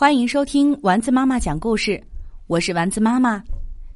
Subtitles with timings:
[0.00, 2.02] 欢迎收听丸子妈妈讲故事，
[2.46, 3.42] 我是丸子妈妈。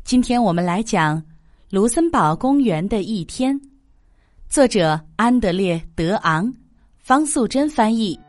[0.04, 1.17] 今天我们来讲
[1.71, 3.58] 《卢森堡公园的一天》，
[4.46, 6.52] 作者安德烈·德昂，
[6.98, 8.20] 方素珍翻译。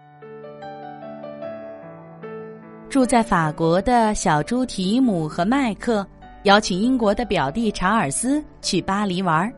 [2.89, 6.07] 住在法国的小猪提姆和麦克
[6.43, 9.53] 邀请英国的表弟查尔斯去巴黎玩儿，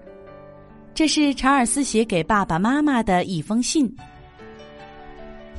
[0.95, 3.95] 这是查尔斯写给爸爸妈妈的一封信。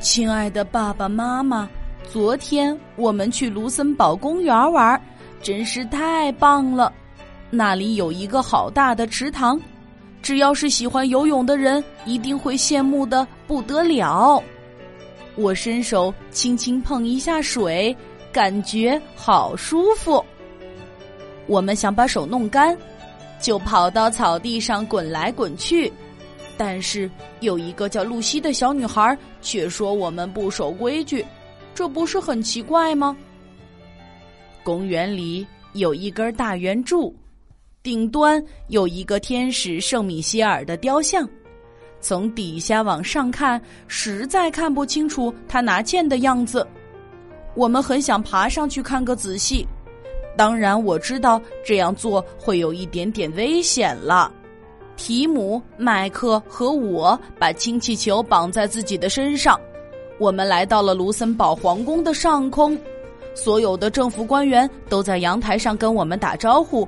[0.00, 1.70] 亲爱的爸爸妈妈。
[2.10, 4.98] 昨天我们去卢森堡公园玩，
[5.42, 6.90] 真是太棒了！
[7.50, 9.60] 那里有一个好大的池塘，
[10.22, 14.42] 只要是喜欢游泳的人，一定会羡慕的不得了。
[15.36, 17.94] 我伸手轻轻碰一下水，
[18.32, 20.24] 感觉好舒服。
[21.46, 22.74] 我们想把手弄干，
[23.38, 25.92] 就跑到草地上滚来滚去，
[26.56, 27.08] 但是
[27.40, 31.22] 有一个叫露西的小女孩却说我们不守规矩。
[31.78, 33.16] 这不是很奇怪吗？
[34.64, 37.14] 公园里有一根大圆柱，
[37.84, 41.24] 顶端有一个天使圣米歇尔的雕像。
[42.00, 46.66] 从底下往上看，实在看不清楚他拿剑的样子。
[47.54, 49.64] 我们很想爬上去看个仔细，
[50.36, 54.34] 当然我知道这样做会有一点点危险了。
[54.96, 59.56] 提姆、麦克和我把氢气球绑在自己的身上。
[60.18, 62.76] 我们来到了卢森堡皇宫的上空，
[63.34, 66.86] 所有的政府官员都在阳台上跟我们打招呼，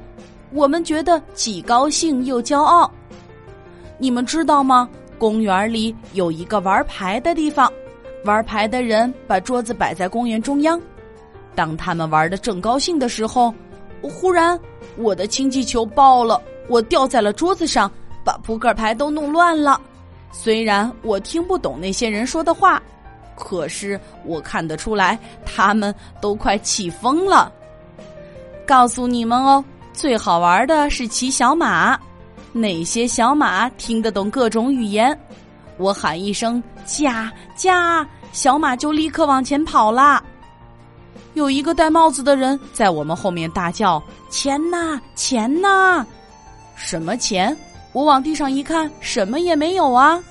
[0.52, 2.90] 我们觉得既高兴又骄傲。
[3.98, 4.88] 你们知道吗？
[5.16, 7.72] 公园里有一个玩牌的地方，
[8.24, 10.80] 玩牌的人把桌子摆在公园中央。
[11.54, 13.54] 当他们玩的正高兴的时候，
[14.02, 14.58] 忽然
[14.96, 17.88] 我的氢气球爆了，我掉在了桌子上，
[18.24, 19.80] 把扑克牌都弄乱了。
[20.32, 22.82] 虽然我听不懂那些人说的话。
[23.40, 27.50] 可是我看得出来，他们都快气疯了。
[28.66, 31.98] 告诉你们哦，最好玩的是骑小马，
[32.52, 35.18] 那些小马听得懂各种语言。
[35.78, 40.22] 我喊一声“驾驾”，小马就立刻往前跑啦。
[41.34, 46.04] 有一个戴帽子的人在我们后面大叫：“钱呐，钱呐！”
[46.76, 47.56] 什么钱？
[47.92, 50.22] 我往地上一看，什么也没有啊。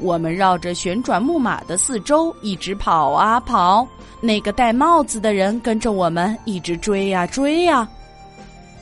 [0.00, 3.86] 我们绕着旋转木马的四周一直跑啊跑，
[4.20, 7.88] 那个戴帽子的人跟着我们一直追呀追呀。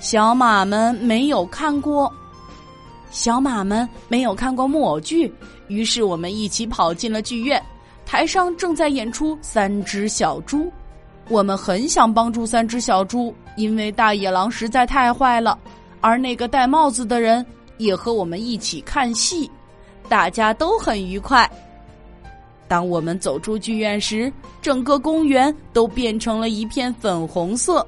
[0.00, 2.12] 小马们没有看过，
[3.10, 5.32] 小马们没有看过木偶剧，
[5.66, 7.60] 于是我们一起跑进了剧院。
[8.06, 10.64] 台上正在演出《三只小猪》，
[11.28, 15.58] 我们很想帮助三只小猪，因为大野狼实在太坏了。
[16.00, 17.44] 而那个戴帽子的人
[17.76, 19.50] 也和我们一起看戏。
[20.08, 21.48] 大家都很愉快。
[22.66, 24.30] 当我们走出剧院时，
[24.60, 27.86] 整个公园都变成了一片粉红色，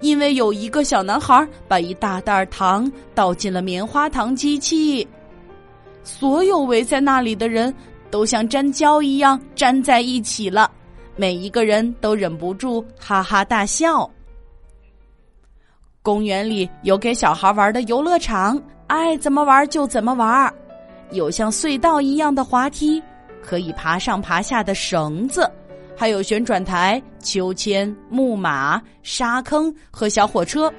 [0.00, 5.06] 因为有一个小男孩把一大袋糖倒进了棉花糖机器。
[6.04, 7.74] 所有围在那里的人
[8.10, 10.70] 都像粘胶一样粘在一起了，
[11.16, 14.08] 每一个人都忍不住哈哈大笑。
[16.00, 20.52] 公园里有给小孩玩的游乐场，爱怎么玩就怎么玩。
[21.12, 23.02] 有像隧道一样的滑梯，
[23.42, 25.50] 可以爬上爬下的绳子，
[25.96, 30.72] 还有旋转台、秋千、木马、沙坑和小火车。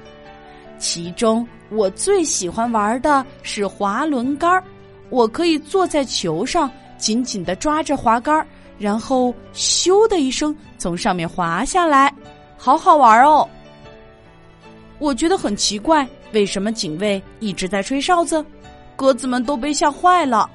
[0.76, 4.62] 其中我最喜欢玩的是滑轮杆儿，
[5.08, 8.46] 我可以坐在球上，紧紧的抓着滑杆儿，
[8.76, 12.12] 然后咻的一声从上面滑下来，
[12.58, 13.48] 好好玩哦。
[14.98, 18.44] 我觉得很奇怪，为什么警卫一直在吹哨子？
[18.96, 20.48] 鸽子们都被吓坏了，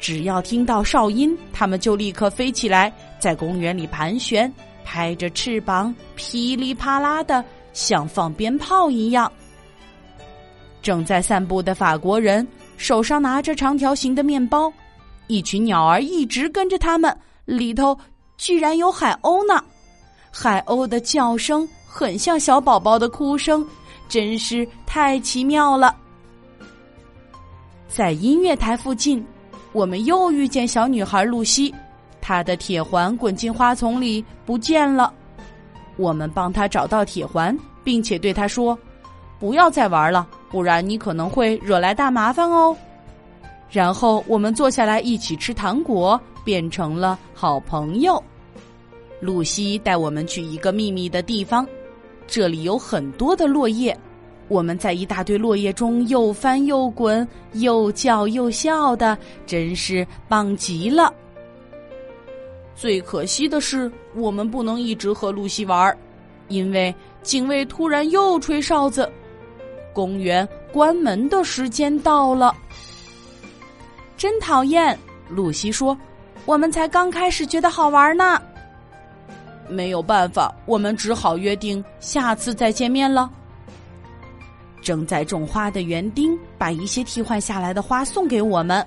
[0.00, 4.52] 只要听到哨音，它们就立刻飞起来，在公园里盘旋，
[4.84, 9.30] 拍着翅膀，噼里啪啦的，像放鞭炮一样。
[10.80, 12.46] 正在散步的法国人
[12.76, 14.72] 手上拿着长条形的面包，
[15.26, 17.14] 一群鸟儿一直跟着他们，
[17.44, 17.98] 里头
[18.36, 19.62] 居然有海鸥呢。
[20.30, 23.66] 海鸥的叫声很像小宝宝的哭声，
[24.08, 25.94] 真是太奇妙了。
[27.98, 29.26] 在音乐台附近，
[29.72, 31.74] 我们又遇见小女孩露西，
[32.20, 35.12] 她的铁环滚进花丛里不见了。
[35.96, 38.78] 我们帮她找到铁环，并且对她说
[39.40, 42.76] ：“不要再玩了，不然你可能会惹来大麻烦哦。”
[43.68, 48.22] 然后我们坐下来一起吃糖果，变成了好朋友。
[49.20, 51.66] 露西带我们去一个秘密的地方，
[52.28, 53.98] 这里有很多的落叶。
[54.48, 59.16] 我们在一大堆落叶中又翻又滚，又叫又笑的，
[59.46, 61.12] 真是棒极了。
[62.74, 65.96] 最可惜的是，我们不能一直和露西玩，
[66.48, 69.10] 因为警卫突然又吹哨子，
[69.92, 72.54] 公园关门的时间到了。
[74.16, 74.98] 真讨厌，
[75.28, 75.96] 露西说
[76.46, 78.40] ：“我们才刚开始觉得好玩呢。”
[79.68, 83.30] 没有办法，我们只好约定下次再见面了。
[84.80, 88.84] 正在种花的园丁把一些替换下来的花送给我们。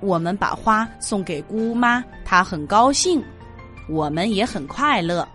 [0.00, 3.22] 我们把花送给姑妈，她很高兴，
[3.88, 5.26] 我们也很快乐。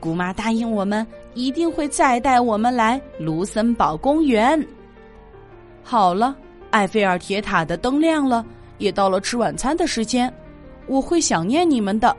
[0.00, 4.60] 姑妈答应我们一定会再带我们来卢森堡公园。
[5.84, 6.36] 好了，
[6.70, 8.44] 埃菲尔铁塔的灯亮了，
[8.78, 10.32] 也到了吃晚餐的时间。
[10.88, 12.16] 我会想念你们的，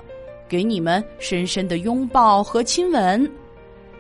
[0.48, 3.30] 给你们深深的拥抱和亲吻。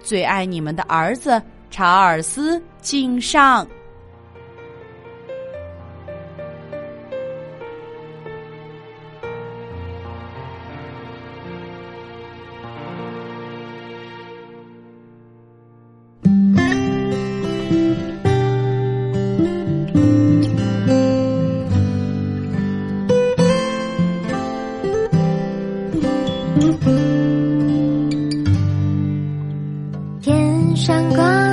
[0.01, 1.41] 最爱你们的儿子
[1.75, 3.67] 查尔斯，敬上。
[30.21, 31.52] 天上挂